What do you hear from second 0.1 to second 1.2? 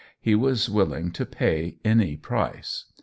He was willing